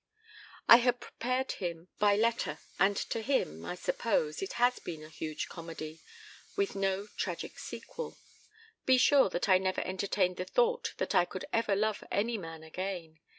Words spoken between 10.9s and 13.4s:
that I could ever love any man again.